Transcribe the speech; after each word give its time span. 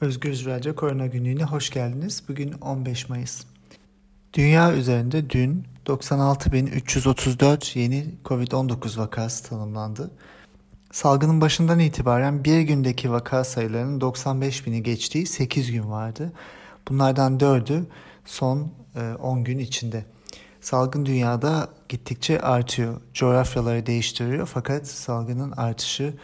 Özgür 0.00 0.44
Radyo 0.44 0.74
Korona 0.74 1.06
Günlüğü'ne 1.06 1.44
hoş 1.44 1.70
geldiniz. 1.70 2.22
Bugün 2.28 2.52
15 2.52 3.08
Mayıs. 3.08 3.44
Dünya 4.32 4.72
üzerinde 4.72 5.30
dün 5.30 5.64
96.334 5.86 7.78
yeni 7.78 8.06
COVID-19 8.24 8.98
vakası 8.98 9.48
tanımlandı. 9.48 10.10
Salgının 10.92 11.40
başından 11.40 11.78
itibaren 11.78 12.44
bir 12.44 12.60
gündeki 12.60 13.10
vaka 13.10 13.44
sayılarının 13.44 14.00
95 14.00 14.66
bini 14.66 14.82
geçtiği 14.82 15.26
8 15.26 15.72
gün 15.72 15.90
vardı. 15.90 16.32
Bunlardan 16.88 17.38
4'ü 17.38 17.84
son 18.24 18.72
10 19.18 19.38
e, 19.38 19.42
gün 19.42 19.58
içinde. 19.58 20.04
Salgın 20.60 21.06
dünyada 21.06 21.68
gittikçe 21.88 22.40
artıyor. 22.40 23.00
Coğrafyaları 23.14 23.86
değiştiriyor 23.86 24.46
fakat 24.46 24.86
salgının 24.86 25.52
artışı 25.52 26.14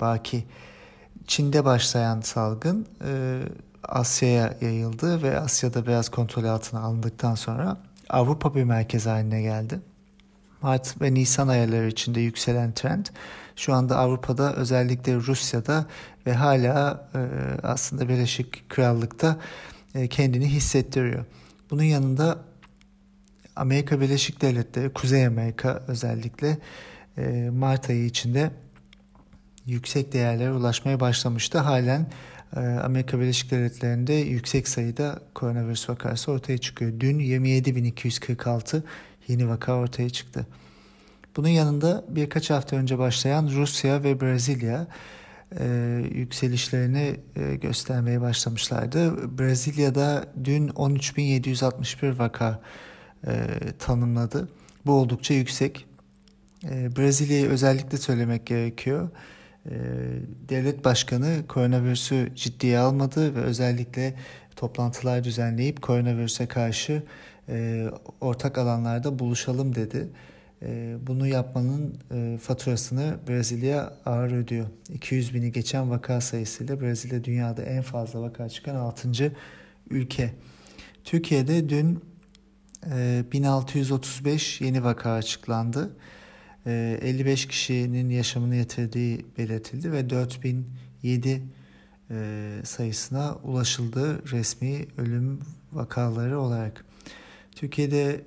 baki. 0.00 0.44
Çin'de 1.28 1.64
başlayan 1.64 2.20
salgın 2.20 2.86
e, 3.04 3.42
Asya'ya 3.82 4.54
yayıldı 4.60 5.22
ve 5.22 5.40
Asya'da 5.40 5.86
biraz 5.86 6.08
kontrol 6.08 6.44
altına 6.44 6.80
alındıktan 6.80 7.34
sonra 7.34 7.76
Avrupa 8.08 8.54
bir 8.54 8.64
merkez 8.64 9.06
haline 9.06 9.42
geldi. 9.42 9.80
Mart 10.62 11.00
ve 11.00 11.14
Nisan 11.14 11.48
ayları 11.48 11.88
içinde 11.88 12.20
yükselen 12.20 12.72
trend 12.72 13.06
şu 13.56 13.74
anda 13.74 13.98
Avrupa'da 13.98 14.54
özellikle 14.54 15.14
Rusya'da 15.14 15.86
ve 16.26 16.34
hala 16.34 17.08
e, 17.14 17.20
aslında 17.62 18.08
Birleşik 18.08 18.68
Krallık'ta 18.68 19.36
e, 19.94 20.08
kendini 20.08 20.46
hissettiriyor. 20.46 21.24
Bunun 21.70 21.82
yanında 21.82 22.38
Amerika 23.56 24.00
Birleşik 24.00 24.42
Devletleri, 24.42 24.92
Kuzey 24.92 25.26
Amerika 25.26 25.82
özellikle 25.88 26.58
e, 27.18 27.50
Mart 27.52 27.90
ayı 27.90 28.04
içinde 28.04 28.50
yüksek 29.68 30.12
değerlere 30.12 30.52
ulaşmaya 30.52 31.00
başlamıştı. 31.00 31.58
Halen 31.58 32.06
e, 32.56 32.60
Amerika 32.60 33.20
Birleşik 33.20 33.50
Devletleri'nde 33.50 34.12
yüksek 34.12 34.68
sayıda 34.68 35.20
koronavirüs 35.34 35.88
vakası 35.88 36.32
ortaya 36.32 36.58
çıkıyor. 36.58 36.92
Dün 37.00 37.18
27.246 37.18 38.82
yeni 39.28 39.48
vaka 39.48 39.74
ortaya 39.74 40.10
çıktı. 40.10 40.46
Bunun 41.36 41.48
yanında 41.48 42.04
birkaç 42.08 42.50
hafta 42.50 42.76
önce 42.76 42.98
başlayan 42.98 43.48
Rusya 43.48 44.02
ve 44.02 44.20
Brezilya 44.20 44.86
e, 45.58 45.66
yükselişlerini 46.14 47.16
e, 47.36 47.54
göstermeye 47.54 48.20
başlamışlardı. 48.20 49.38
Brezilya'da 49.38 50.24
dün 50.44 50.68
13.761 50.68 52.18
vaka 52.18 52.60
e, 53.26 53.32
tanımladı. 53.78 54.48
Bu 54.86 54.92
oldukça 54.92 55.34
yüksek. 55.34 55.86
E, 56.64 56.96
Brezilya'yı 56.96 57.48
özellikle 57.48 57.98
söylemek 57.98 58.46
gerekiyor. 58.46 59.08
E, 59.70 59.74
devlet 60.48 60.84
başkanı 60.84 61.46
koronavirüsü 61.48 62.32
ciddiye 62.34 62.78
almadı 62.78 63.34
ve 63.34 63.40
özellikle 63.40 64.14
toplantılar 64.56 65.24
düzenleyip 65.24 65.82
koronavirüse 65.82 66.46
karşı 66.46 67.02
e, 67.48 67.86
ortak 68.20 68.58
alanlarda 68.58 69.18
buluşalım 69.18 69.74
dedi. 69.74 70.08
E, 70.62 70.96
bunu 71.06 71.26
yapmanın 71.26 71.98
e, 72.14 72.38
faturasını 72.38 73.16
Brezilya 73.28 73.92
ağır 74.06 74.32
ödüyor. 74.32 74.66
200 74.92 75.34
bini 75.34 75.52
geçen 75.52 75.90
vaka 75.90 76.20
sayısıyla 76.20 76.80
Brezilya 76.80 77.24
dünyada 77.24 77.62
en 77.62 77.82
fazla 77.82 78.20
vaka 78.20 78.48
çıkan 78.48 78.74
6. 78.74 79.32
ülke. 79.90 80.30
Türkiye'de 81.04 81.68
dün 81.68 82.00
1635 83.32 84.60
yeni 84.60 84.84
vaka 84.84 85.12
açıklandı. 85.12 85.90
55 86.68 87.46
kişinin 87.48 88.10
yaşamını 88.10 88.56
yitirdiği 88.56 89.26
belirtildi 89.38 89.92
ve 89.92 90.10
4007 90.10 91.42
sayısına 92.64 93.34
ulaşıldı 93.34 94.30
resmi 94.30 94.86
ölüm 94.98 95.40
vakaları 95.72 96.40
olarak. 96.40 96.84
Türkiye'de 97.52 98.24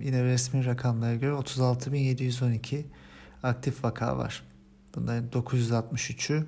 yine 0.00 0.24
resmi 0.24 0.64
rakamlara 0.64 1.14
göre 1.14 1.32
36.712 1.32 2.82
aktif 3.42 3.84
vaka 3.84 4.18
var. 4.18 4.42
Bunların 4.94 5.28
963'ü 5.28 6.44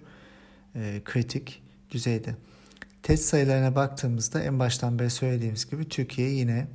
kritik 1.05 1.63
düzeyde. 1.91 2.37
Test 3.03 3.25
sayılarına 3.25 3.77
baktığımızda 3.77 4.43
en 4.43 4.59
baştan 4.59 4.99
beri 4.99 5.11
söylediğimiz 5.11 5.71
gibi 5.71 5.89
Türkiye 5.89 6.31
yine 6.31 6.67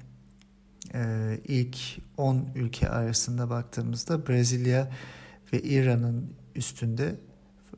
e, 0.94 1.40
ilk 1.48 1.78
10 2.18 2.50
ülke 2.56 2.90
arasında 2.90 3.50
baktığımızda 3.50 4.28
Brezilya 4.28 4.92
ve 5.53 5.62
İran'ın 5.62 6.34
üstünde 6.56 7.16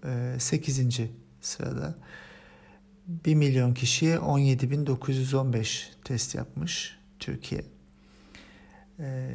e, 0.06 0.36
8. 0.40 1.00
sırada. 1.42 1.96
1 3.08 3.36
milyon 3.36 3.74
kişiye 3.74 4.16
17.915 4.16 5.84
test 6.04 6.36
yapmış 6.36 6.98
Türkiye. 7.20 7.66
E, 9.00 9.32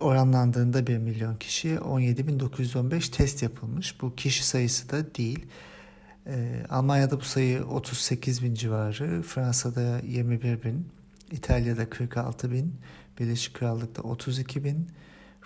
oranlandığında 0.00 0.86
1 0.86 0.98
milyon 0.98 1.36
kişiye 1.36 1.76
17.915 1.76 3.10
test 3.10 3.42
yapılmış. 3.42 4.00
Bu 4.00 4.14
kişi 4.14 4.46
sayısı 4.46 4.90
da 4.90 5.14
değil. 5.14 5.46
E, 6.26 6.64
Almanya'da 6.68 7.20
bu 7.20 7.24
sayı 7.24 7.64
38 7.64 8.42
bin 8.42 8.54
civarı, 8.54 9.22
Fransa'da 9.22 10.00
21 10.06 10.62
bin, 10.62 10.88
İtalya'da 11.32 11.90
46 11.90 12.50
bin, 12.52 12.74
Birleşik 13.18 13.54
Krallık'ta 13.54 14.02
32 14.02 14.64
bin, 14.64 14.88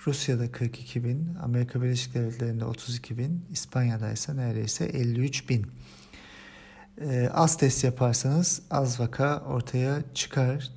Rusya'da 0.06 0.52
42 0.52 1.04
bin, 1.04 1.34
Amerika 1.42 1.82
Birleşik 1.82 2.14
Devletleri'nde 2.14 2.64
32 2.64 3.19
bin, 3.19 3.44
İspanya'da 3.50 4.12
ise 4.12 4.36
neredeyse 4.36 4.84
53 4.84 5.48
bin. 5.48 5.66
E, 7.00 7.28
az 7.32 7.56
test 7.56 7.84
yaparsanız 7.84 8.62
az 8.70 9.00
vaka 9.00 9.41
ortaya 9.41 10.02
çıkar 10.14 10.70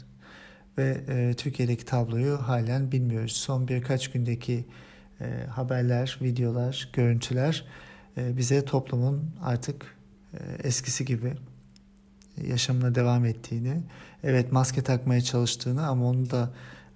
ve 0.78 1.04
e, 1.08 1.34
Türkiye'deki 1.34 1.86
tabloyu 1.86 2.38
halen 2.38 2.92
bilmiyoruz. 2.92 3.32
Son 3.32 3.68
birkaç 3.68 4.12
gündeki 4.12 4.66
e, 5.22 5.46
haberler, 5.50 6.20
videolar, 6.22 6.90
görüntüler 6.94 7.66
e, 8.18 8.38
bize 8.38 8.66
toplumun 8.66 9.36
artık 9.42 9.96
e, 10.34 10.68
eskisi 10.68 11.06
gibi 11.06 11.34
yaşamına 12.48 12.96
devam 12.96 13.26
ettiğini, 13.26 13.82
evet 14.24 14.52
maske 14.52 14.82
takmaya 14.82 15.22
çalıştığını 15.22 15.88
ama 15.88 16.06
onu 16.06 16.30
da 16.30 16.50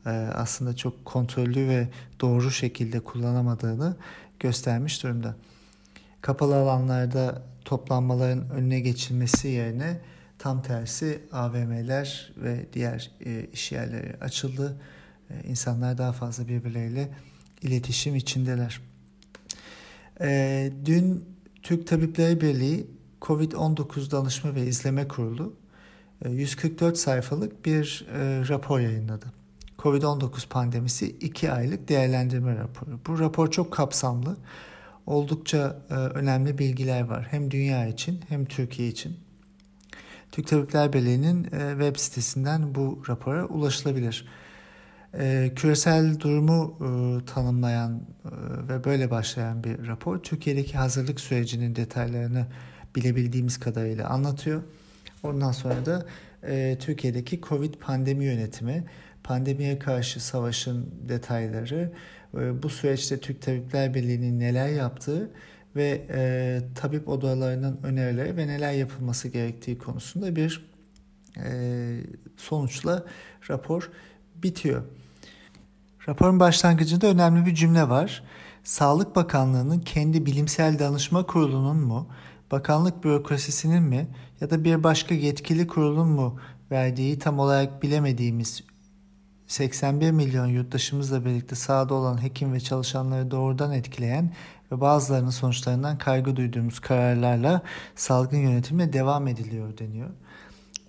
e, 0.05 0.09
aslında 0.09 0.75
çok 0.75 1.05
kontrollü 1.05 1.69
ve 1.69 1.87
doğru 2.21 2.51
şekilde 2.51 2.99
kullanamadığını 2.99 3.95
göstermiş 4.39 5.03
durumda. 5.03 5.35
Kapalı 6.21 6.55
alanlarda 6.55 7.41
toplanmaların 7.65 8.49
önüne 8.49 8.79
geçilmesi 8.79 9.47
yerine 9.47 9.99
tam 10.39 10.61
tersi 10.61 11.19
AVM'ler 11.31 12.33
ve 12.37 12.65
diğer 12.73 13.11
e, 13.25 13.47
iş 13.53 13.71
yerleri 13.71 14.15
açıldı. 14.21 14.77
E, 15.29 15.49
insanlar 15.49 15.97
daha 15.97 16.11
fazla 16.11 16.47
birbirleriyle 16.47 17.09
iletişim 17.61 18.15
içindeler. 18.15 18.81
Dün 20.85 21.25
Türk 21.63 21.87
Tabipleri 21.87 22.41
Birliği 22.41 22.87
COVID-19 23.23 24.11
Danışma 24.11 24.55
ve 24.55 24.65
İzleme 24.65 25.07
Kurulu 25.07 25.53
144 26.29 26.93
e, 26.93 26.95
sayfalık 26.95 27.65
bir 27.65 28.07
e, 28.13 28.47
rapor 28.49 28.79
yayınladı. 28.79 29.25
COVID-19 29.79 30.47
pandemisi 30.47 31.09
2 31.09 31.51
aylık 31.51 31.89
değerlendirme 31.89 32.55
raporu. 32.55 32.99
Bu 33.07 33.19
rapor 33.19 33.51
çok 33.51 33.73
kapsamlı. 33.73 34.37
Oldukça 35.05 35.81
e, 35.89 35.93
önemli 35.93 36.57
bilgiler 36.57 37.01
var. 37.01 37.27
Hem 37.31 37.51
dünya 37.51 37.87
için 37.87 38.21
hem 38.29 38.45
Türkiye 38.45 38.87
için. 38.87 39.17
Türk 40.31 40.47
Tabipler 40.47 40.93
Birliği'nin 40.93 41.43
web 41.71 41.95
sitesinden 41.95 42.75
bu 42.75 43.03
rapora 43.09 43.45
ulaşılabilir. 43.45 44.27
Küresel 45.55 46.19
durumu 46.19 46.77
tanımlayan 47.25 48.01
ve 48.69 48.83
böyle 48.83 49.11
başlayan 49.11 49.63
bir 49.63 49.87
rapor. 49.87 50.17
Türkiye'deki 50.17 50.77
hazırlık 50.77 51.19
sürecinin 51.19 51.75
detaylarını 51.75 52.47
bilebildiğimiz 52.95 53.59
kadarıyla 53.59 54.09
anlatıyor. 54.09 54.61
Ondan 55.23 55.51
sonra 55.51 55.85
da 55.85 56.05
e, 56.43 56.77
Türkiye'deki 56.79 57.41
Covid 57.41 57.73
pandemi 57.73 58.25
yönetimi, 58.25 58.83
pandemiye 59.23 59.79
karşı 59.79 60.25
savaşın 60.25 60.89
detayları, 61.09 61.91
e, 62.37 62.63
bu 62.63 62.69
süreçte 62.69 63.19
Türk 63.19 63.41
Tabipler 63.41 63.93
Birliği'nin 63.93 64.39
neler 64.39 64.67
yaptığı 64.67 65.29
ve 65.75 66.07
e, 66.09 66.61
tabip 66.75 67.09
odalarının 67.09 67.79
önerileri 67.83 68.37
ve 68.37 68.47
neler 68.47 68.71
yapılması 68.71 69.27
gerektiği 69.27 69.77
konusunda 69.77 70.35
bir 70.35 70.65
e, 71.37 71.49
sonuçla 72.37 73.03
rapor 73.49 73.91
bitiyor. 74.35 74.83
Raporun 76.07 76.39
başlangıcında 76.39 77.07
önemli 77.07 77.45
bir 77.45 77.55
cümle 77.55 77.89
var. 77.89 78.23
Sağlık 78.63 79.15
Bakanlığı'nın 79.15 79.79
kendi 79.79 80.25
bilimsel 80.25 80.79
danışma 80.79 81.25
kurulunun 81.25 81.77
mu 81.77 82.07
bakanlık 82.53 83.03
bürokrasisinin 83.03 83.83
mi 83.83 84.07
ya 84.41 84.49
da 84.49 84.63
bir 84.63 84.83
başka 84.83 85.15
yetkili 85.15 85.67
kurulun 85.67 86.07
mu 86.07 86.39
verdiği 86.71 87.19
tam 87.19 87.39
olarak 87.39 87.83
bilemediğimiz 87.83 88.63
81 89.47 90.11
milyon 90.11 90.47
yurttaşımızla 90.47 91.25
birlikte 91.25 91.55
sahada 91.55 91.93
olan 91.93 92.23
hekim 92.23 92.53
ve 92.53 92.59
çalışanları 92.59 93.31
doğrudan 93.31 93.71
etkileyen 93.71 94.33
ve 94.71 94.81
bazılarının 94.81 95.29
sonuçlarından 95.29 95.97
kaygı 95.97 96.35
duyduğumuz 96.35 96.79
kararlarla 96.79 97.61
salgın 97.95 98.37
yönetimine 98.37 98.93
devam 98.93 99.27
ediliyor 99.27 99.77
deniyor. 99.77 100.09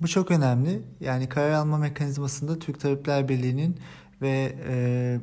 Bu 0.00 0.08
çok 0.08 0.31
önemli. 0.31 0.82
Yani 1.00 1.28
karar 1.28 1.52
alma 1.52 1.78
mekanizmasında 1.78 2.58
Türk 2.58 2.81
Tabipler 2.81 3.28
Birliği'nin 3.28 3.76
ve 4.22 4.56
e, 4.69 5.19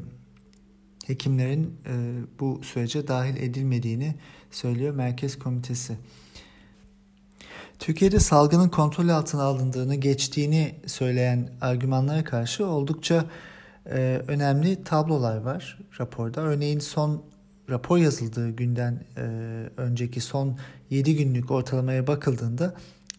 hekimlerin 1.08 1.76
e, 1.86 1.94
bu 2.40 2.62
sürece 2.64 3.08
dahil 3.08 3.36
edilmediğini 3.36 4.16
söylüyor 4.52 4.96
Merkez 4.96 5.40
Komitesi. 5.40 5.98
Türkiye'de 7.82 8.20
salgının 8.20 8.70
kontrol 8.70 9.10
altına 9.10 9.44
alındığını, 9.44 9.96
geçtiğini 9.96 10.76
söyleyen 10.86 11.50
argümanlara 11.62 12.24
karşı 12.24 12.66
oldukça 12.66 13.26
e, 13.86 14.22
önemli 14.28 14.84
tablolar 14.84 15.38
var 15.38 15.80
raporda. 16.00 16.42
Örneğin 16.42 16.80
son 16.80 17.24
rapor 17.70 17.98
yazıldığı 17.98 18.50
günden 18.50 19.04
e, 19.18 19.22
önceki 19.78 20.22
son 20.22 20.58
7 20.90 21.16
günlük 21.16 21.52
ortalamaya 21.52 22.08
bakıldığında 22.08 22.74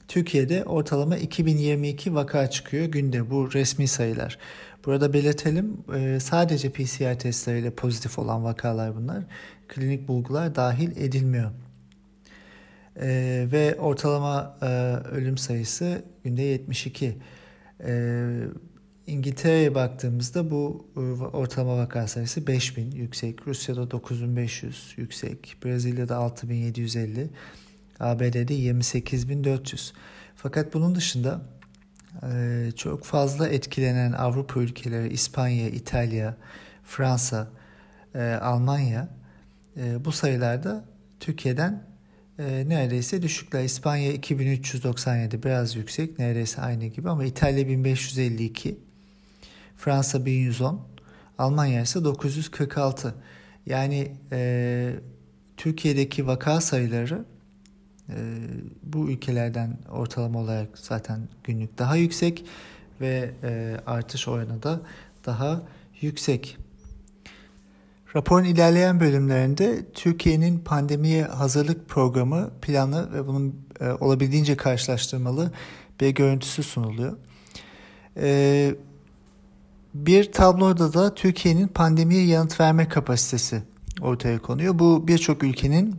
Türkiye'de 0.08 0.64
ortalama 0.64 1.16
2022 1.16 2.14
vaka 2.14 2.50
çıkıyor 2.50 2.84
günde 2.84 3.30
bu 3.30 3.52
resmi 3.52 3.88
sayılar. 3.88 4.38
Burada 4.86 5.12
belirtelim 5.12 5.76
e, 5.94 6.20
sadece 6.20 6.70
PCR 6.70 7.18
testleriyle 7.18 7.70
pozitif 7.70 8.18
olan 8.18 8.44
vakalar 8.44 8.96
bunlar. 8.96 9.24
Klinik 9.68 10.08
bulgular 10.08 10.54
dahil 10.54 10.90
edilmiyor. 10.96 11.50
E, 13.00 13.46
ve 13.52 13.76
ortalama 13.80 14.56
e, 14.62 14.66
ölüm 15.10 15.38
sayısı 15.38 16.04
günde 16.24 16.42
72. 16.42 17.18
E, 17.84 18.24
İngiltere'ye 19.06 19.74
baktığımızda 19.74 20.50
bu 20.50 20.86
e, 20.96 21.00
ortalama 21.22 21.76
vaka 21.76 22.08
sayısı 22.08 22.46
5000 22.46 22.90
yüksek. 22.90 23.46
Rusya'da 23.46 23.90
9500 23.90 24.94
yüksek. 24.96 25.56
Brezilya'da 25.64 26.16
6750. 26.16 27.30
ABD'de 28.00 28.54
28400. 28.54 29.92
Fakat 30.36 30.74
bunun 30.74 30.94
dışında 30.94 31.42
e, 32.22 32.70
çok 32.76 33.04
fazla 33.04 33.48
etkilenen 33.48 34.12
Avrupa 34.12 34.60
ülkeleri 34.60 35.12
İspanya, 35.12 35.68
İtalya, 35.68 36.36
Fransa, 36.84 37.48
e, 38.14 38.22
Almanya 38.22 39.08
bu 40.04 40.12
sayılarda 40.12 40.84
Türkiye'den 41.20 41.91
neredeyse 42.42 43.22
düşükler. 43.22 43.64
İspanya 43.64 44.12
2397 44.12 45.42
biraz 45.42 45.76
yüksek 45.76 46.18
neredeyse 46.18 46.60
aynı 46.60 46.86
gibi 46.86 47.10
ama 47.10 47.24
İtalya 47.24 47.68
1552 47.68 48.78
Fransa 49.76 50.26
1110, 50.26 50.80
Almanya 51.38 51.82
ise 51.82 52.04
946. 52.04 53.14
Yani 53.66 54.12
e, 54.32 54.92
Türkiye'deki 55.56 56.26
vaka 56.26 56.60
sayıları 56.60 57.24
e, 58.08 58.16
bu 58.82 59.10
ülkelerden 59.10 59.78
ortalama 59.90 60.38
olarak 60.38 60.78
zaten 60.78 61.20
günlük 61.44 61.78
daha 61.78 61.96
yüksek 61.96 62.44
ve 63.00 63.30
e, 63.42 63.76
artış 63.86 64.28
oranı 64.28 64.62
da 64.62 64.80
daha 65.26 65.62
yüksek. 66.00 66.56
Raporun 68.16 68.44
ilerleyen 68.44 69.00
bölümlerinde 69.00 69.92
Türkiye'nin 69.94 70.58
pandemiye 70.58 71.24
hazırlık 71.24 71.88
programı 71.88 72.50
planı 72.62 73.12
ve 73.12 73.26
bunun 73.26 73.66
e, 73.80 73.90
olabildiğince 73.90 74.56
karşılaştırmalı 74.56 75.52
bir 76.00 76.10
görüntüsü 76.10 76.62
sunuluyor. 76.62 77.16
E, 78.16 78.74
bir 79.94 80.32
tabloda 80.32 80.92
da 80.92 81.14
Türkiye'nin 81.14 81.68
pandemiye 81.68 82.24
yanıt 82.26 82.60
verme 82.60 82.88
kapasitesi 82.88 83.62
ortaya 84.00 84.38
konuyor. 84.38 84.78
Bu 84.78 85.08
birçok 85.08 85.42
ülkenin 85.42 85.96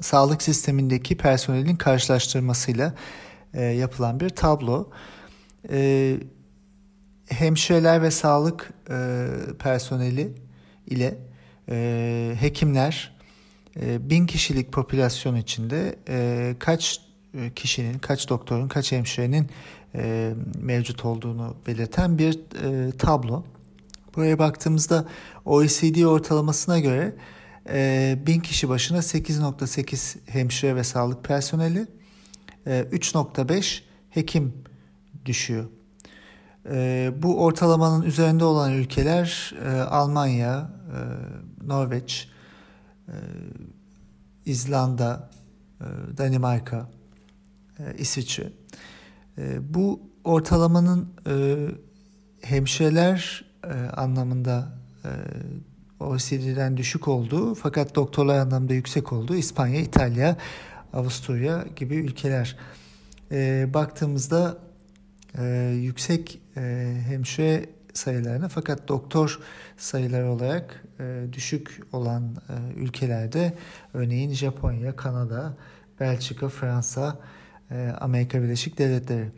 sağlık 0.00 0.42
sistemindeki 0.42 1.16
personelin 1.16 1.76
karşılaştırmasıyla 1.76 2.94
e, 3.54 3.62
yapılan 3.62 4.20
bir 4.20 4.28
tablo. 4.28 4.90
E, 5.70 6.16
hemşireler 7.28 8.02
ve 8.02 8.10
sağlık 8.10 8.72
e, 8.90 9.26
personeli 9.58 10.34
ile 10.90 11.18
e, 11.68 12.34
hekimler 12.40 13.16
e, 13.80 14.10
bin 14.10 14.26
kişilik 14.26 14.72
popülasyon 14.72 15.36
içinde 15.36 15.96
e, 16.08 16.54
kaç 16.58 17.00
e, 17.34 17.54
kişinin, 17.54 17.98
kaç 17.98 18.28
doktorun, 18.28 18.68
kaç 18.68 18.92
hemşirenin 18.92 19.50
e, 19.94 20.32
mevcut 20.62 21.04
olduğunu 21.04 21.56
belirten 21.66 22.18
bir 22.18 22.38
e, 22.64 22.90
tablo. 22.90 23.44
Buraya 24.16 24.38
baktığımızda 24.38 25.08
OECD 25.44 26.02
ortalamasına 26.04 26.78
göre 26.78 27.14
e, 27.68 28.18
1000 28.26 28.40
kişi 28.40 28.68
başına 28.68 28.98
8.8 28.98 30.16
hemşire 30.26 30.76
ve 30.76 30.84
sağlık 30.84 31.24
personeli, 31.24 31.86
e, 32.66 32.80
3.5 32.92 33.80
hekim 34.10 34.54
düşüyor. 35.26 35.64
E, 36.68 37.12
bu 37.16 37.44
ortalamanın 37.44 38.02
üzerinde 38.02 38.44
olan 38.44 38.72
ülkeler 38.72 39.54
e, 39.64 39.80
Almanya, 39.80 40.70
e, 40.88 40.98
Norveç, 41.66 42.28
e, 43.08 43.14
İzlanda, 44.46 45.30
Danimarka, 46.18 46.90
İsviçre. 47.98 48.52
Bu 49.60 50.00
ortalamanın 50.24 51.08
e, 51.26 51.56
hemşireler 52.40 53.44
anlamında 53.96 54.68
e, 55.04 55.10
OECD'den 56.00 56.76
düşük 56.76 57.08
olduğu 57.08 57.54
fakat 57.54 57.94
doktorlar 57.94 58.38
anlamda 58.38 58.74
yüksek 58.74 59.12
olduğu 59.12 59.34
İspanya, 59.34 59.80
İtalya, 59.80 60.36
Avusturya 60.92 61.64
gibi 61.76 61.94
ülkeler. 61.94 62.56
Baktığımızda 63.74 64.58
e, 65.40 65.70
yüksek 65.74 66.40
e, 66.56 66.94
hemşire 67.06 67.66
sayılarına 67.92 68.48
fakat 68.48 68.88
doktor 68.88 69.40
sayıları 69.76 70.30
olarak 70.30 70.84
e, 71.00 71.24
düşük 71.32 71.80
olan 71.92 72.36
e, 72.48 72.80
ülkelerde 72.80 73.54
örneğin 73.94 74.32
Japonya, 74.32 74.96
Kanada, 74.96 75.56
Belçika, 76.00 76.48
Fransa, 76.48 77.18
e, 77.70 77.92
Amerika 78.00 78.42
Birleşik 78.42 78.78
Devletleri. 78.78 79.32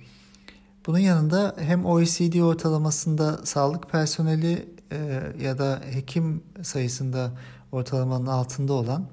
Bunun 0.87 0.99
yanında 0.99 1.57
hem 1.59 1.87
OECD 1.87 2.41
ortalamasında 2.41 3.47
sağlık 3.47 3.91
personeli 3.91 4.69
e, 4.93 5.23
ya 5.41 5.59
da 5.59 5.81
hekim 5.93 6.43
sayısında 6.63 7.33
ortalamanın 7.73 8.27
altında 8.27 8.73
olan 8.73 9.09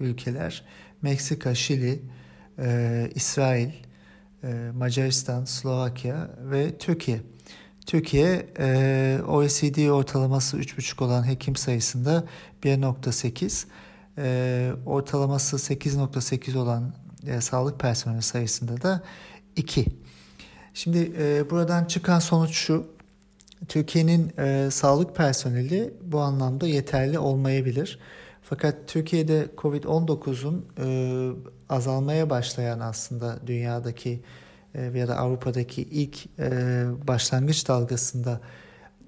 ülkeler 0.00 0.64
Meksika, 1.02 1.54
Şili, 1.54 2.02
e, 2.58 3.10
İsrail, 3.14 3.70
Macaristan, 4.74 5.44
Slovakya 5.44 6.30
ve 6.38 6.78
Türkiye. 6.78 7.20
Türkiye 7.86 8.46
OECD 9.28 9.88
ortalaması 9.88 10.56
3,5 10.56 11.04
olan 11.04 11.28
hekim 11.28 11.56
sayısında 11.56 12.24
1,8, 12.62 13.66
ortalaması 14.86 15.56
8,8 15.56 16.58
olan 16.58 16.94
e, 17.26 17.40
sağlık 17.40 17.80
personeli 17.80 18.22
sayısında 18.22 18.82
da 18.82 19.02
2. 19.56 19.86
Şimdi 20.74 21.12
e, 21.18 21.50
buradan 21.50 21.84
çıkan 21.84 22.18
sonuç 22.18 22.50
şu. 22.50 22.86
Türkiye'nin 23.68 24.32
e, 24.38 24.70
sağlık 24.70 25.16
personeli 25.16 25.94
bu 26.02 26.20
anlamda 26.20 26.66
yeterli 26.66 27.18
olmayabilir. 27.18 27.98
Fakat 28.42 28.76
Türkiye'de 28.86 29.46
Covid-19'un 29.56 30.66
e, 30.78 30.86
azalmaya 31.68 32.30
başlayan 32.30 32.80
aslında 32.80 33.38
dünyadaki 33.46 34.20
e, 34.74 34.82
ya 34.82 35.08
da 35.08 35.16
Avrupa'daki 35.16 35.82
ilk 35.82 36.26
e, 36.38 36.50
başlangıç 37.08 37.68
dalgasında 37.68 38.40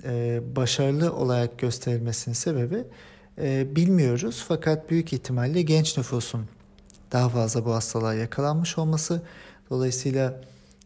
e, 0.04 0.40
başarılı 0.56 1.12
olarak 1.12 1.58
gösterilmesinin 1.58 2.34
sebebi 2.34 2.84
e, 3.38 3.76
bilmiyoruz. 3.76 4.44
Fakat 4.48 4.90
büyük 4.90 5.12
ihtimalle 5.12 5.62
genç 5.62 5.98
nüfusun 5.98 6.46
daha 7.12 7.28
fazla 7.28 7.64
bu 7.64 7.74
hastalığa 7.74 8.14
yakalanmış 8.14 8.78
olması, 8.78 9.22
dolayısıyla 9.70 10.40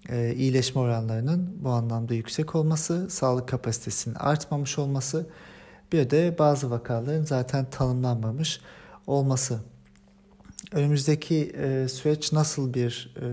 e, 0.09 0.35
iyileşme 0.35 0.81
oranlarının 0.81 1.57
bu 1.61 1.71
anlamda 1.71 2.15
yüksek 2.15 2.55
olması, 2.55 3.11
sağlık 3.11 3.49
kapasitesinin 3.49 4.15
artmamış 4.15 4.79
olması, 4.79 5.27
bir 5.93 6.11
de 6.11 6.37
bazı 6.39 6.71
vakaların 6.71 7.25
zaten 7.25 7.67
tanımlanmamış 7.71 8.61
olması. 9.07 9.61
Önümüzdeki 10.73 11.53
e, 11.63 11.89
süreç 11.89 12.33
nasıl 12.33 12.75
bir 12.75 13.15
e, 13.17 13.27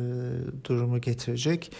durumu 0.66 1.02
getirecek? 1.02 1.72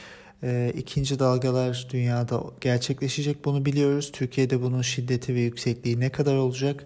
E, 0.44 0.74
ikinci 0.78 1.20
dalgalar 1.20 1.88
dünyada 1.92 2.44
gerçekleşecek 2.62 3.46
bunu 3.46 3.66
biliyoruz. 3.66 4.12
Türkiye'de 4.12 4.62
bunun 4.62 4.82
şiddeti 4.82 5.36
ve 5.36 5.40
yüksekliği 5.40 6.00
ne 6.00 6.10
kadar 6.10 6.36
olacak? 6.36 6.86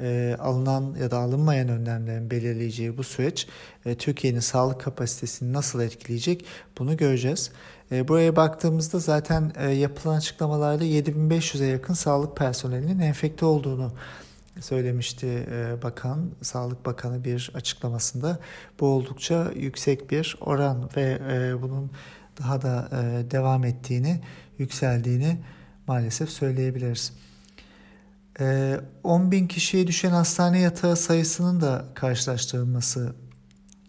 e, 0.00 0.36
alınan 0.38 0.96
ya 1.00 1.10
da 1.10 1.18
alınmayan 1.18 1.68
önlemlerin 1.68 2.30
belirleyeceği 2.30 2.98
bu 2.98 3.04
süreç 3.04 3.46
e, 3.86 3.94
Türkiye'nin 3.94 4.40
sağlık 4.40 4.80
kapasitesini 4.80 5.52
nasıl 5.52 5.80
etkileyecek 5.80 6.44
bunu 6.78 6.96
göreceğiz. 6.96 7.50
E, 7.92 8.08
buraya 8.08 8.36
baktığımızda 8.36 8.98
zaten 8.98 9.52
e, 9.56 9.70
yapılan 9.70 10.16
açıklamalarda 10.16 10.84
7500'e 10.84 11.66
yakın 11.66 11.94
sağlık 11.94 12.36
personelinin 12.36 12.98
enfekte 12.98 13.46
olduğunu 13.46 13.92
söylemişti 14.60 15.46
e, 15.50 15.82
bakan, 15.82 16.30
Sağlık 16.42 16.86
Bakanı 16.86 17.24
bir 17.24 17.50
açıklamasında. 17.54 18.38
Bu 18.80 18.86
oldukça 18.86 19.52
yüksek 19.56 20.10
bir 20.10 20.36
oran 20.40 20.90
ve 20.96 21.18
e, 21.30 21.62
bunun 21.62 21.90
daha 22.38 22.62
da 22.62 22.88
e, 22.92 23.30
devam 23.30 23.64
ettiğini, 23.64 24.20
yükseldiğini 24.58 25.38
maalesef 25.86 26.30
söyleyebiliriz. 26.30 27.12
10 29.02 29.30
bin 29.30 29.46
kişiye 29.46 29.86
düşen 29.86 30.10
hastane 30.10 30.60
yatağı 30.60 30.96
sayısının 30.96 31.60
da 31.60 31.84
karşılaştırılması 31.94 33.14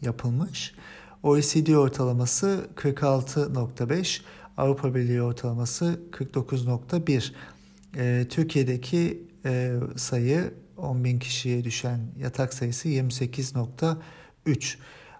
yapılmış. 0.02 0.76
OECD 1.24 1.74
ortalaması 1.74 2.68
46.5, 2.76 4.22
Avrupa 4.58 4.96
Birliği 4.96 5.22
ortalaması 5.22 6.00
49.1. 6.12 8.28
Türkiye'deki 8.28 9.28
e, 9.46 9.74
sayı 9.96 10.54
10 10.78 11.04
bin 11.04 11.20
kişiye 11.20 11.64
düşen 11.64 12.00
yatak 12.20 12.54
sayısı 12.54 12.90
28.3. 12.90 14.78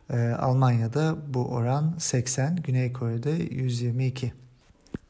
E, 0.10 0.18
Almanya'da 0.30 1.16
bu 1.28 1.48
oran 1.48 1.96
80, 2.00 2.56
Güney 2.56 2.94
Kore'de 2.94 3.32
122. 3.32 4.34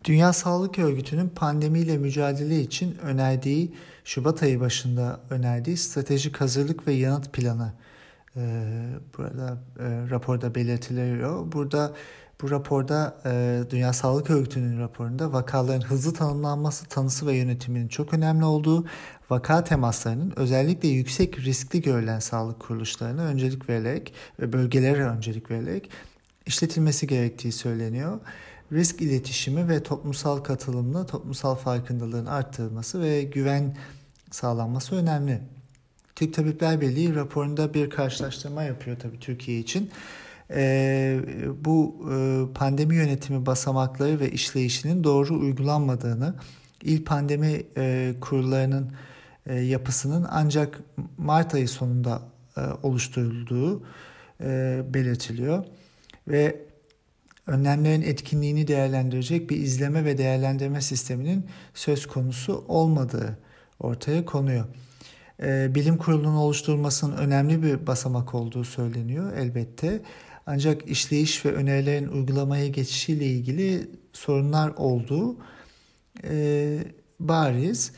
Dünya 0.03 0.33
Sağlık 0.33 0.79
Örgütü'nün 0.79 1.29
pandemiyle 1.29 1.97
mücadele 1.97 2.61
için 2.61 2.97
önerdiği 2.97 3.73
Şubat 4.03 4.43
ayı 4.43 4.59
başında 4.59 5.19
önerdiği 5.29 5.77
stratejik 5.77 6.41
hazırlık 6.41 6.87
ve 6.87 6.93
yanıt 6.93 7.33
planı 7.33 7.73
e, 8.35 8.41
burada 9.17 9.57
e, 9.79 10.09
raporda 10.09 10.55
belirtiliyor. 10.55 11.51
Burada 11.51 11.93
bu 12.41 12.51
raporda 12.51 13.17
e, 13.25 13.63
Dünya 13.69 13.93
Sağlık 13.93 14.29
Örgütü'nün 14.29 14.79
raporunda 14.79 15.33
vakaların 15.33 15.87
hızlı 15.87 16.13
tanımlanması, 16.13 16.85
tanısı 16.85 17.27
ve 17.27 17.33
yönetiminin 17.33 17.87
çok 17.87 18.13
önemli 18.13 18.45
olduğu, 18.45 18.85
vaka 19.29 19.63
temaslarının 19.63 20.33
özellikle 20.35 20.87
yüksek 20.87 21.39
riskli 21.39 21.81
görülen 21.81 22.19
sağlık 22.19 22.59
kuruluşlarına 22.59 23.21
öncelik 23.21 23.69
verilerek 23.69 24.13
ve 24.39 24.53
bölgelere 24.53 25.03
öncelik 25.03 25.51
verilerek 25.51 25.89
işletilmesi 26.45 27.07
gerektiği 27.07 27.51
söyleniyor. 27.51 28.19
Risk 28.71 29.01
iletişimi 29.01 29.69
ve 29.69 29.83
toplumsal 29.83 30.37
katılımla 30.37 31.05
toplumsal 31.05 31.55
farkındalığın 31.55 32.25
arttırılması 32.25 33.01
ve 33.01 33.23
güven 33.23 33.77
sağlanması 34.31 34.95
önemli. 34.95 35.41
Türk 36.15 36.33
Tabipler 36.33 36.81
Birliği 36.81 37.15
raporunda 37.15 37.73
bir 37.73 37.89
karşılaştırma 37.89 38.63
yapıyor 38.63 38.99
tabii 38.99 39.19
Türkiye 39.19 39.59
için 39.59 39.91
e, 40.51 41.19
bu 41.65 42.05
e, 42.11 42.45
pandemi 42.53 42.95
yönetimi 42.95 43.45
basamakları 43.45 44.19
ve 44.19 44.31
işleyişinin 44.31 45.03
doğru 45.03 45.39
uygulanmadığını, 45.39 46.35
il 46.83 47.03
pandemi 47.03 47.63
e, 47.77 48.13
kurullarının 48.21 48.91
e, 49.45 49.55
yapısının 49.55 50.27
ancak 50.29 50.79
Mart 51.17 51.53
ayı 51.53 51.67
sonunda 51.67 52.21
oluşturulduğu 52.83 53.83
belirtiliyor 54.93 55.63
ve 56.27 56.65
önlemlerin 57.47 58.01
etkinliğini 58.01 58.67
değerlendirecek 58.67 59.49
bir 59.49 59.57
izleme 59.57 60.05
ve 60.05 60.17
değerlendirme 60.17 60.81
sisteminin 60.81 61.45
söz 61.73 62.05
konusu 62.07 62.65
olmadığı 62.67 63.37
ortaya 63.79 64.25
konuyor. 64.25 64.65
E, 65.43 65.75
bilim 65.75 65.97
kurulunun 65.97 66.35
oluşturulmasının 66.35 67.17
önemli 67.17 67.63
bir 67.63 67.87
basamak 67.87 68.35
olduğu 68.35 68.63
söyleniyor 68.63 69.33
elbette. 69.37 70.01
Ancak 70.45 70.87
işleyiş 70.87 71.45
ve 71.45 71.51
önerilerin 71.51 72.07
uygulamaya 72.07 72.67
geçişiyle 72.67 73.25
ilgili 73.25 73.89
sorunlar 74.13 74.73
olduğu 74.77 75.37
e, 76.23 76.77
bariz. 77.19 77.91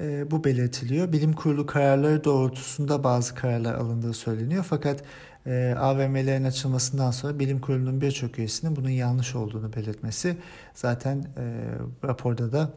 E, 0.00 0.30
bu 0.30 0.44
belirtiliyor. 0.44 1.12
Bilim 1.12 1.32
kurulu 1.32 1.66
kararları 1.66 2.24
doğrultusunda 2.24 3.04
bazı 3.04 3.34
kararlar 3.34 3.74
alındığı 3.74 4.12
söyleniyor. 4.14 4.66
Fakat 4.68 5.02
e, 5.46 5.74
AVM'lerin 5.78 6.44
açılmasından 6.44 7.10
sonra 7.10 7.38
bilim 7.38 7.60
kurulunun 7.60 8.00
birçok 8.00 8.38
üyesinin 8.38 8.76
bunun 8.76 8.90
yanlış 8.90 9.34
olduğunu 9.34 9.72
belirtmesi 9.72 10.36
zaten 10.74 11.18
e, 11.18 11.64
raporda 12.04 12.52
da 12.52 12.72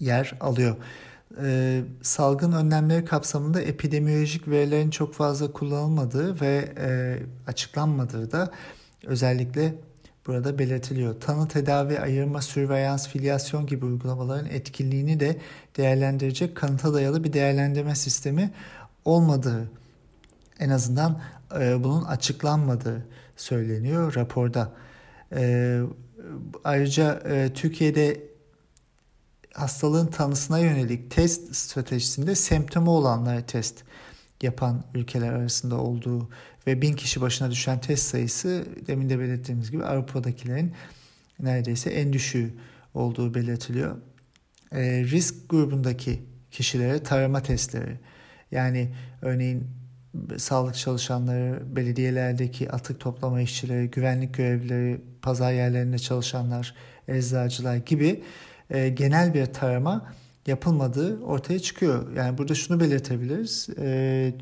yer 0.00 0.34
alıyor 0.40 0.76
e, 1.42 1.80
salgın 2.02 2.52
önlemleri 2.52 3.04
kapsamında 3.04 3.62
epidemiolojik 3.62 4.48
verilerin 4.48 4.90
çok 4.90 5.14
fazla 5.14 5.52
kullanılmadığı 5.52 6.40
ve 6.40 6.74
e, 6.78 7.18
açıklanmadığı 7.46 8.32
da 8.32 8.50
özellikle 9.06 9.74
burada 10.26 10.58
belirtiliyor. 10.58 11.20
Tanı, 11.20 11.48
tedavi, 11.48 12.00
ayırma, 12.00 12.42
sürveyans, 12.42 13.08
filyasyon 13.08 13.66
gibi 13.66 13.84
uygulamaların 13.84 14.46
etkinliğini 14.46 15.20
de 15.20 15.36
değerlendirecek 15.76 16.56
kanıta 16.56 16.94
dayalı 16.94 17.24
bir 17.24 17.32
değerlendirme 17.32 17.94
sistemi 17.94 18.50
olmadığı 19.04 19.70
en 20.60 20.70
azından 20.70 21.20
e, 21.60 21.84
bunun 21.84 22.04
açıklanmadığı 22.04 23.06
söyleniyor 23.36 24.14
raporda. 24.14 24.72
E, 25.32 25.80
ayrıca 26.64 27.22
e, 27.24 27.50
Türkiye'de 27.54 28.29
hastalığın 29.60 30.06
tanısına 30.06 30.58
yönelik 30.58 31.10
test 31.10 31.56
stratejisinde 31.56 32.34
semptomu 32.34 32.90
olanlara 32.90 33.46
test 33.46 33.84
yapan 34.42 34.84
ülkeler 34.94 35.32
arasında 35.32 35.76
olduğu 35.76 36.28
ve 36.66 36.82
bin 36.82 36.92
kişi 36.92 37.20
başına 37.20 37.50
düşen 37.50 37.80
test 37.80 38.06
sayısı 38.06 38.66
demin 38.86 39.10
de 39.10 39.18
belirttiğimiz 39.18 39.70
gibi 39.70 39.84
Avrupa'dakilerin 39.84 40.72
neredeyse 41.40 41.90
en 41.90 42.12
düşüğü 42.12 42.54
olduğu 42.94 43.34
belirtiliyor. 43.34 43.96
E, 44.72 45.04
risk 45.04 45.50
grubundaki 45.50 46.22
kişilere 46.50 47.02
tarama 47.02 47.42
testleri 47.42 48.00
yani 48.50 48.94
örneğin 49.22 49.66
sağlık 50.36 50.74
çalışanları, 50.74 51.76
belediyelerdeki 51.76 52.70
atık 52.70 53.00
toplama 53.00 53.40
işçileri, 53.40 53.90
güvenlik 53.90 54.34
görevlileri, 54.34 55.00
pazar 55.22 55.52
yerlerinde 55.52 55.98
çalışanlar, 55.98 56.74
eczacılar 57.08 57.76
gibi 57.76 58.22
e, 58.70 58.88
genel 58.88 59.34
bir 59.34 59.46
tarama 59.46 60.12
yapılmadığı 60.46 61.22
ortaya 61.22 61.58
çıkıyor. 61.58 62.16
Yani 62.16 62.38
burada 62.38 62.54
şunu 62.54 62.80
belirtebiliriz. 62.80 63.68
E, 63.78 64.34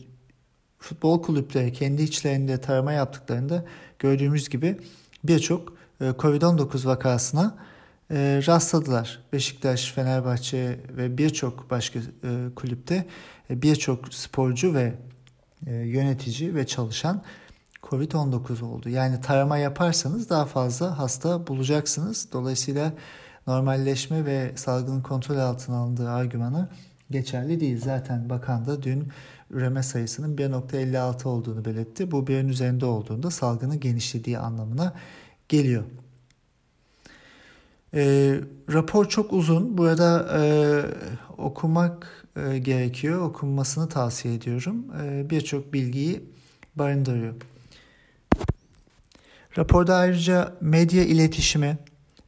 futbol 0.78 1.22
kulüpleri 1.22 1.72
kendi 1.72 2.02
içlerinde 2.02 2.60
tarama 2.60 2.92
yaptıklarında 2.92 3.64
gördüğümüz 3.98 4.48
gibi 4.48 4.76
birçok 5.24 5.72
e, 6.00 6.04
Covid-19 6.04 6.86
vakasına 6.86 7.56
rastladılar. 8.46 9.22
Beşiktaş, 9.32 9.92
Fenerbahçe 9.92 10.80
ve 10.96 11.18
birçok 11.18 11.70
başka 11.70 12.00
kulüpte 12.56 13.06
birçok 13.50 14.14
sporcu 14.14 14.74
ve 14.74 14.94
yönetici 15.66 16.54
ve 16.54 16.66
çalışan 16.66 17.22
Covid-19 17.82 18.64
oldu. 18.64 18.88
Yani 18.88 19.20
tarama 19.20 19.58
yaparsanız 19.58 20.30
daha 20.30 20.46
fazla 20.46 20.98
hasta 20.98 21.46
bulacaksınız. 21.46 22.28
Dolayısıyla 22.32 22.92
normalleşme 23.48 24.24
ve 24.24 24.52
salgının 24.56 25.02
kontrol 25.02 25.36
altına 25.36 25.76
alındığı 25.76 26.10
argümanı 26.10 26.68
geçerli 27.10 27.60
değil. 27.60 27.80
Zaten 27.80 28.30
bakan 28.30 28.66
da 28.66 28.82
dün 28.82 29.08
üreme 29.50 29.82
sayısının 29.82 30.36
1.56 30.36 31.28
olduğunu 31.28 31.64
belirtti. 31.64 32.10
Bu 32.10 32.26
birin 32.26 32.48
üzerinde 32.48 32.86
olduğunda 32.86 33.30
salgının 33.30 33.80
genişlediği 33.80 34.38
anlamına 34.38 34.94
geliyor. 35.48 35.84
E, 37.94 38.34
rapor 38.72 39.08
çok 39.08 39.32
uzun. 39.32 39.78
Burada 39.78 40.38
e, 40.38 40.42
okumak 41.38 42.26
e, 42.36 42.58
gerekiyor. 42.58 43.20
Okunmasını 43.20 43.88
tavsiye 43.88 44.34
ediyorum. 44.34 44.84
E, 45.02 45.30
Birçok 45.30 45.72
bilgiyi 45.72 46.24
barındırıyor. 46.76 47.34
Raporda 49.58 49.96
ayrıca 49.96 50.52
medya 50.60 51.04
iletişimi, 51.04 51.78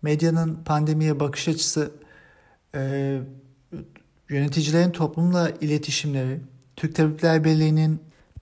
medyanın 0.03 0.65
pandemiye 0.65 1.21
bakış 1.21 1.49
açısı, 1.49 1.91
e, 2.75 3.19
yöneticilerin 4.29 4.91
toplumla 4.91 5.51
iletişimleri, 5.51 6.41
Türk 6.77 6.97
Tabipler 6.97 7.45
Birliği'nin 7.45 8.01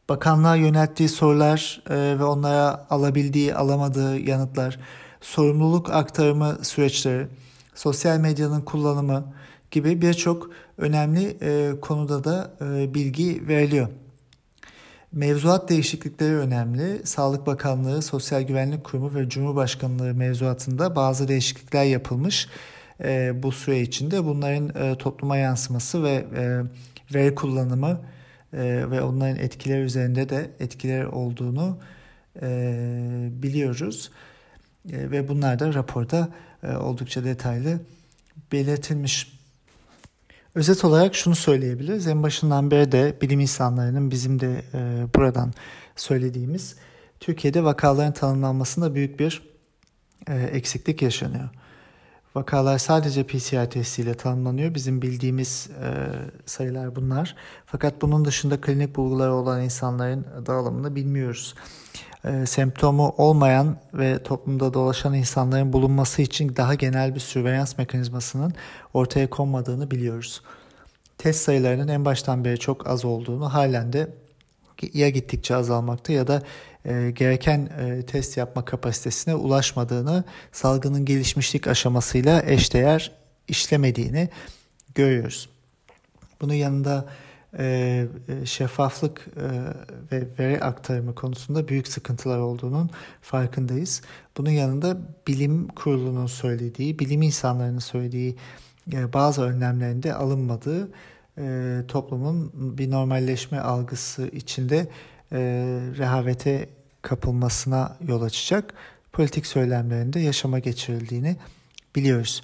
bakanlığa 0.08 0.56
yönelttiği 0.56 1.08
sorular 1.08 1.82
e, 1.90 2.18
ve 2.18 2.24
onlara 2.24 2.86
alabildiği, 2.90 3.54
alamadığı 3.54 4.18
yanıtlar, 4.18 4.78
sorumluluk 5.20 5.90
aktarımı 5.90 6.58
süreçleri, 6.62 7.26
sosyal 7.74 8.18
medyanın 8.18 8.60
kullanımı 8.60 9.34
gibi 9.70 10.02
birçok 10.02 10.50
önemli 10.78 11.36
e, 11.42 11.80
konuda 11.80 12.24
da 12.24 12.50
e, 12.60 12.94
bilgi 12.94 13.48
veriliyor. 13.48 13.88
Mevzuat 15.12 15.68
değişiklikleri 15.68 16.34
önemli. 16.34 17.06
Sağlık 17.06 17.46
Bakanlığı, 17.46 18.02
Sosyal 18.02 18.42
Güvenlik 18.42 18.84
Kurumu 18.84 19.14
ve 19.14 19.28
Cumhurbaşkanlığı 19.28 20.14
mevzuatında 20.14 20.96
bazı 20.96 21.28
değişiklikler 21.28 21.84
yapılmış. 21.84 22.48
E, 23.04 23.42
bu 23.42 23.52
süre 23.52 23.80
içinde 23.80 24.24
bunların 24.24 24.68
e, 24.68 24.98
topluma 24.98 25.36
yansıması 25.36 26.02
ve 26.02 26.26
e, 26.36 26.60
veri 27.14 27.34
kullanımı 27.34 28.00
e, 28.52 28.90
ve 28.90 29.02
onların 29.02 29.36
etkileri 29.36 29.80
üzerinde 29.80 30.28
de 30.28 30.50
etkiler 30.60 31.04
olduğunu 31.04 31.78
e, 32.42 33.28
biliyoruz. 33.32 34.10
E, 34.92 35.10
ve 35.10 35.28
bunlar 35.28 35.58
da 35.58 35.74
raporda 35.74 36.28
e, 36.62 36.76
oldukça 36.76 37.24
detaylı 37.24 37.80
belirtilmiş. 38.52 39.37
Özet 40.54 40.84
olarak 40.84 41.14
şunu 41.14 41.34
söyleyebiliriz. 41.34 42.06
En 42.06 42.22
başından 42.22 42.70
beri 42.70 42.92
de 42.92 43.16
bilim 43.22 43.40
insanlarının 43.40 44.10
bizim 44.10 44.40
de 44.40 44.62
e, 44.74 45.06
buradan 45.14 45.52
söylediğimiz 45.96 46.76
Türkiye'de 47.20 47.64
vakaların 47.64 48.12
tanımlanmasında 48.12 48.94
büyük 48.94 49.20
bir 49.20 49.42
e, 50.28 50.34
eksiklik 50.34 51.02
yaşanıyor. 51.02 51.48
Vakalar 52.34 52.78
sadece 52.78 53.22
PCR 53.26 53.70
testiyle 53.70 54.14
tanımlanıyor. 54.14 54.74
Bizim 54.74 55.02
bildiğimiz 55.02 55.70
e, 55.82 55.90
sayılar 56.46 56.96
bunlar. 56.96 57.36
Fakat 57.66 58.02
bunun 58.02 58.24
dışında 58.24 58.60
klinik 58.60 58.96
bulguları 58.96 59.32
olan 59.32 59.62
insanların 59.62 60.26
dağılımını 60.46 60.96
bilmiyoruz. 60.96 61.54
E, 62.24 62.46
semptomu 62.46 63.14
olmayan 63.16 63.76
ve 63.94 64.22
toplumda 64.22 64.74
dolaşan 64.74 65.14
insanların 65.14 65.72
bulunması 65.72 66.22
için 66.22 66.56
daha 66.56 66.74
genel 66.74 67.14
bir 67.14 67.20
sürveyans 67.20 67.78
mekanizmasının 67.78 68.54
ortaya 68.94 69.30
konmadığını 69.30 69.90
biliyoruz. 69.90 70.42
Test 71.18 71.40
sayılarının 71.40 71.88
en 71.88 72.04
baştan 72.04 72.44
beri 72.44 72.58
çok 72.58 72.86
az 72.86 73.04
olduğunu 73.04 73.54
halen 73.54 73.92
de 73.92 74.08
ya 74.94 75.08
gittikçe 75.08 75.56
azalmakta 75.56 76.12
ya 76.12 76.26
da 76.26 76.42
e, 76.84 77.10
gereken 77.10 77.68
e, 77.80 78.06
test 78.06 78.36
yapma 78.36 78.64
kapasitesine 78.64 79.34
ulaşmadığını, 79.34 80.24
salgının 80.52 81.04
gelişmişlik 81.04 81.66
aşamasıyla 81.66 82.42
eşdeğer 82.42 83.12
işlemediğini 83.48 84.28
görüyoruz. 84.94 85.48
Bunun 86.40 86.54
yanında 86.54 87.04
e, 87.58 88.06
e 88.28 88.46
şeffaflık 88.46 89.28
e, 89.36 89.46
ve 90.12 90.28
veri 90.38 90.60
aktarımı 90.60 91.14
konusunda 91.14 91.68
büyük 91.68 91.88
sıkıntılar 91.88 92.38
olduğunun 92.38 92.90
farkındayız. 93.22 94.02
Bunun 94.36 94.50
yanında 94.50 94.98
bilim 95.26 95.68
kurulunun 95.68 96.26
söylediği, 96.26 96.98
bilim 96.98 97.22
insanlarının 97.22 97.78
söylediği 97.78 98.36
e, 98.92 99.12
bazı 99.12 99.42
önlemlerinde 99.42 100.14
alınmadığı 100.14 100.88
toplumun 101.88 102.52
bir 102.78 102.90
normalleşme 102.90 103.60
algısı 103.60 104.28
içinde 104.28 104.88
e, 105.32 105.38
rehavete 105.98 106.68
kapılmasına 107.02 107.96
yol 108.08 108.22
açacak 108.22 108.74
politik 109.12 109.46
söylemlerinde 109.46 110.20
yaşama 110.20 110.58
geçirildiğini 110.58 111.36
biliyoruz. 111.96 112.42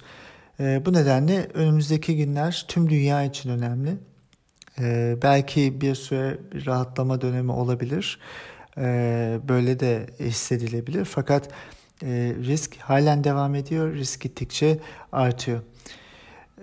Bu 0.59 0.93
nedenle 0.93 1.47
önümüzdeki 1.53 2.17
günler 2.17 2.65
tüm 2.67 2.89
dünya 2.89 3.23
için 3.23 3.49
önemli. 3.49 3.97
E, 4.79 5.17
belki 5.21 5.81
bir 5.81 5.95
süre 5.95 6.37
bir 6.53 6.65
rahatlama 6.65 7.21
dönemi 7.21 7.51
olabilir. 7.51 8.19
E, 8.77 9.39
böyle 9.47 9.79
de 9.79 10.07
hissedilebilir. 10.19 11.05
Fakat 11.05 11.49
e, 12.03 12.35
risk 12.45 12.75
halen 12.75 13.23
devam 13.23 13.55
ediyor. 13.55 13.93
Risk 13.93 14.21
gittikçe 14.21 14.79
artıyor. 15.11 15.61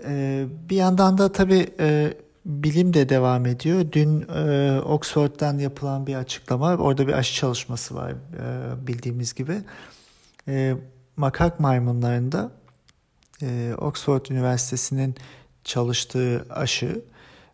E, 0.04 0.44
bir 0.70 0.76
yandan 0.76 1.18
da 1.18 1.32
tabii 1.32 1.66
e, 1.80 2.14
bilim 2.46 2.94
de 2.94 3.08
devam 3.08 3.46
ediyor. 3.46 3.84
Dün 3.92 4.28
e, 4.28 4.80
Oxford'dan 4.80 5.58
yapılan 5.58 6.06
bir 6.06 6.14
açıklama, 6.14 6.76
orada 6.76 7.08
bir 7.08 7.12
aşı 7.12 7.34
çalışması 7.34 7.94
var 7.94 8.10
e, 8.10 8.86
bildiğimiz 8.86 9.34
gibi. 9.34 9.58
E, 10.48 10.74
makak 11.16 11.60
maymunlarında 11.60 12.50
e, 13.42 13.74
Oxford 13.78 14.26
Üniversitesi'nin 14.30 15.14
çalıştığı 15.64 16.46
aşı 16.50 17.02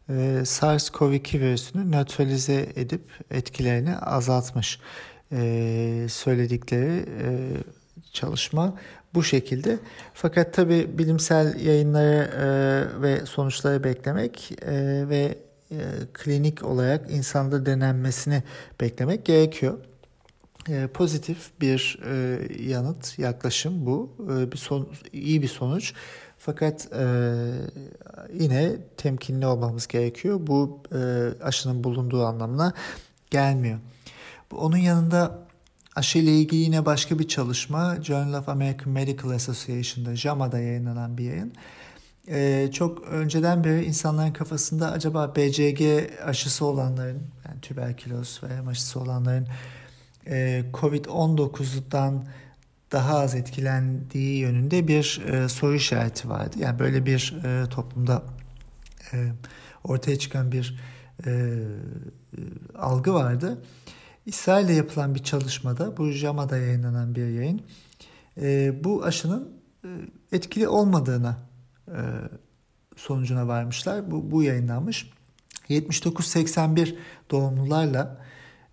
e, 0.09 0.13
SARS-CoV-2 0.45 1.41
virüsünü 1.41 1.93
nötralize 1.93 2.69
edip 2.77 3.03
etkilerini 3.31 3.97
azaltmış. 3.97 4.81
E, 5.33 6.07
söyledikleri 6.11 7.07
e, 7.23 7.29
çalışma 8.13 8.79
bu 9.15 9.23
şekilde. 9.23 9.79
Fakat 10.15 10.55
tabi 10.55 10.99
bilimsel 10.99 11.61
yayınları 11.61 13.03
ve 13.03 13.27
sonuçları 13.27 13.85
beklemek 13.85 14.53
ve 15.09 15.39
e, 15.71 15.77
klinik 16.13 16.65
olarak 16.65 17.11
insanda 17.11 17.67
denenmesini 17.67 18.43
beklemek 18.81 19.25
gerekiyor. 19.25 19.79
Pozitif 20.95 21.61
bir 21.61 22.01
yanıt, 22.61 23.19
yaklaşım 23.19 23.87
bu. 23.87 24.17
Bir 24.53 24.57
son, 24.57 24.89
iyi 25.13 25.43
bir 25.43 25.49
sonuç. 25.49 25.95
Fakat 26.39 26.89
e, 26.93 27.05
yine 28.35 28.77
temkinli 28.97 29.47
olmamız 29.47 29.87
gerekiyor. 29.87 30.41
Bu 30.41 30.83
e, 30.93 30.99
aşının 31.43 31.85
bulunduğu 31.85 32.25
anlamına 32.25 32.73
gelmiyor. 33.31 33.79
Onun 34.53 34.77
yanında 34.77 35.49
Aşı 35.99 36.19
ile 36.19 36.31
ilgili 36.31 36.61
yine 36.61 36.87
başka 36.87 37.19
bir 37.19 37.29
çalışma 37.29 37.97
Journal 38.03 38.39
of 38.39 38.49
American 38.49 38.93
Medical 38.93 39.31
Association'da 39.31 40.17
JAMA'da 40.17 40.59
yayınlanan 40.59 41.19
bir 41.19 41.25
yayın. 41.25 41.53
Ee, 42.29 42.71
çok 42.73 43.09
önceden 43.09 43.65
beri 43.65 43.85
insanların 43.85 44.33
kafasında 44.33 44.91
acaba 44.91 45.37
BCG 45.37 45.83
aşısı 46.25 46.65
olanların 46.65 47.23
yani 47.49 47.61
tüberküloz 47.63 48.41
ve 48.43 48.71
aşısı 48.71 49.01
olanların 49.01 49.49
e, 50.27 50.65
COVID-19'dan 50.75 52.25
daha 52.93 53.19
az 53.19 53.35
etkilendiği 53.35 54.39
yönünde 54.39 54.89
bir 54.89 55.23
e, 55.27 55.49
soru 55.49 55.75
işareti 55.75 56.29
vardı. 56.29 56.57
Yani 56.59 56.79
böyle 56.79 57.07
bir 57.07 57.37
e, 57.45 57.69
toplumda 57.69 58.23
e, 59.13 59.33
ortaya 59.85 60.19
çıkan 60.19 60.53
bir 60.53 60.81
e, 61.27 61.31
e 61.31 61.61
algı 62.79 63.15
vardı. 63.15 63.63
İsrail'de 64.27 64.73
yapılan 64.73 65.15
bir 65.15 65.23
çalışmada, 65.23 65.97
bu 65.97 66.11
JAMA'da 66.11 66.57
yayınlanan 66.57 67.15
bir 67.15 67.27
yayın, 67.27 67.61
e, 68.41 68.75
bu 68.85 69.05
aşının 69.05 69.53
e, 69.85 69.89
etkili 70.33 70.69
olmadığını 70.69 71.37
e, 71.89 71.99
sonucuna 72.97 73.49
varmışlar. 73.49 74.11
Bu, 74.11 74.31
bu 74.31 74.43
yayınlanmış. 74.43 75.11
79-81 75.69 76.97
doğumlularla 77.31 78.21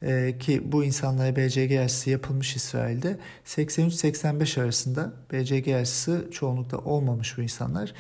e, 0.02 0.38
ki 0.40 0.72
bu 0.72 0.84
insanlara 0.84 1.36
BCG 1.36 1.72
aşısı 1.72 2.10
yapılmış 2.10 2.56
İsrail'de 2.56 3.18
83-85 3.46 4.62
arasında 4.62 5.14
BCG 5.32 5.68
aşısı 5.68 6.28
çoğunlukla 6.32 6.78
olmamış 6.78 7.38
bu 7.38 7.42
insanlar. 7.42 7.94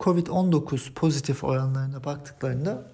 Covid-19 0.00 0.92
pozitif 0.92 1.44
oranlarına 1.44 2.04
baktıklarında 2.04 2.90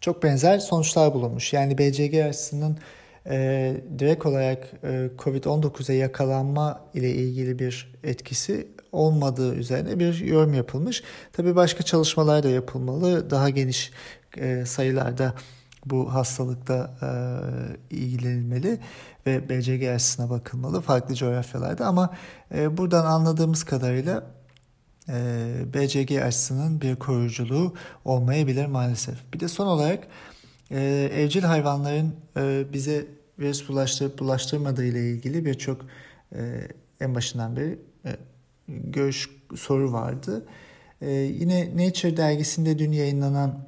çok 0.00 0.22
benzer 0.22 0.58
sonuçlar 0.58 1.14
bulunmuş. 1.14 1.52
Yani 1.52 1.78
BCG 1.78 2.14
aşısının 2.14 2.78
e, 3.26 3.76
direkt 3.98 4.26
olarak 4.26 4.68
e, 4.84 5.10
COVID-19'a 5.18 5.94
yakalanma 5.94 6.84
ile 6.94 7.10
ilgili 7.10 7.58
bir 7.58 7.94
etkisi 8.04 8.68
olmadığı 8.92 9.54
üzerine 9.54 9.98
bir 9.98 10.20
yorum 10.20 10.54
yapılmış. 10.54 11.02
Tabii 11.32 11.56
başka 11.56 11.82
çalışmalar 11.82 12.42
da 12.42 12.48
yapılmalı. 12.48 13.30
Daha 13.30 13.50
geniş 13.50 13.90
e, 14.36 14.66
sayılarda 14.66 15.34
bu 15.86 16.14
hastalıkla 16.14 16.94
e, 17.02 17.96
ilgilenilmeli 17.96 18.78
ve 19.26 19.48
BCG 19.48 19.88
aşısına 19.88 20.30
bakılmalı 20.30 20.80
farklı 20.80 21.14
coğrafyalarda 21.14 21.86
ama 21.86 22.10
e, 22.54 22.76
buradan 22.76 23.04
anladığımız 23.06 23.64
kadarıyla 23.64 24.26
e, 25.08 25.14
BCG 25.74 26.12
aşısının 26.22 26.80
bir 26.80 26.96
koruyuculuğu 26.96 27.74
olmayabilir 28.04 28.66
maalesef. 28.66 29.32
Bir 29.34 29.40
de 29.40 29.48
son 29.48 29.66
olarak 29.66 30.06
e, 30.70 31.10
evcil 31.14 31.42
hayvanların 31.42 32.16
e, 32.36 32.64
bize 32.72 33.06
virüs 33.38 33.68
bulaştırıp 33.68 34.18
bulaştırmadığı 34.18 34.84
ile 34.84 35.10
ilgili 35.10 35.44
birçok 35.44 35.86
e, 36.34 36.68
en 37.00 37.14
başından 37.14 37.56
beri 37.56 37.78
e, 38.06 38.16
görüş 38.68 39.30
soru 39.56 39.92
vardı. 39.92 40.46
E, 41.00 41.10
yine 41.10 41.86
Nature 41.86 42.16
dergisinde 42.16 42.78
dün 42.78 42.92
yayınlanan 42.92 43.58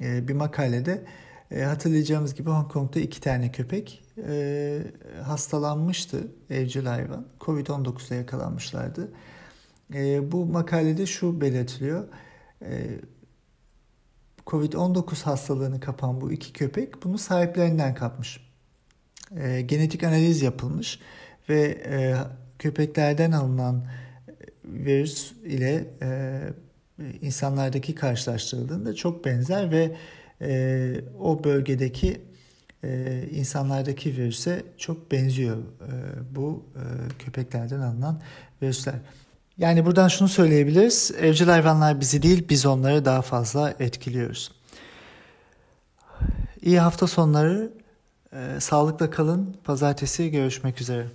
e, 0.00 0.28
bir 0.28 0.34
makalede 0.34 1.04
e, 1.50 1.62
hatırlayacağımız 1.62 2.34
gibi 2.34 2.50
Hong 2.50 2.72
Kong'da 2.72 3.00
iki 3.00 3.20
tane 3.20 3.52
köpek 3.52 4.04
e, 4.28 4.82
hastalanmıştı 5.22 6.26
evcil 6.50 6.86
hayvan. 6.86 7.26
Covid-19'da 7.40 8.14
yakalanmışlardı. 8.14 9.12
E, 9.94 10.32
bu 10.32 10.46
makalede 10.46 11.06
şu 11.06 11.40
belirtiliyor. 11.40 12.04
E, 12.62 13.00
Covid-19 14.46 15.22
hastalığını 15.22 15.80
kapan 15.80 16.20
bu 16.20 16.32
iki 16.32 16.52
köpek 16.52 17.04
bunu 17.04 17.18
sahiplerinden 17.18 17.94
kapmış. 17.94 18.40
E, 19.36 19.60
genetik 19.60 20.02
analiz 20.04 20.42
yapılmış 20.42 21.00
ve 21.48 21.60
e, 21.86 22.16
köpeklerden 22.58 23.32
alınan 23.32 23.84
virüs 24.64 25.32
ile 25.32 25.86
e, 26.02 26.40
insanlardaki 27.20 27.94
karşılaştırıldığında 27.94 28.94
çok 28.94 29.24
benzer 29.24 29.70
ve 29.70 29.96
e, 30.42 31.00
o 31.20 31.44
bölgedeki 31.44 32.20
e, 32.84 33.22
insanlardaki 33.30 34.16
virüse 34.16 34.64
çok 34.78 35.12
benziyor 35.12 35.56
e, 35.56 35.90
bu 36.34 36.64
e, 36.76 36.82
köpeklerden 37.18 37.80
alınan 37.80 38.20
virüsler. 38.62 38.94
Yani 39.58 39.86
buradan 39.86 40.08
şunu 40.08 40.28
söyleyebiliriz. 40.28 41.12
Evcil 41.20 41.46
hayvanlar 41.46 42.00
bizi 42.00 42.22
değil 42.22 42.48
biz 42.48 42.66
onları 42.66 43.04
daha 43.04 43.22
fazla 43.22 43.74
etkiliyoruz. 43.78 44.52
İyi 46.62 46.80
hafta 46.80 47.06
sonları. 47.06 47.72
Ee, 48.32 48.60
sağlıkla 48.60 49.10
kalın. 49.10 49.56
Pazartesi 49.64 50.30
görüşmek 50.30 50.80
üzere. 50.80 51.06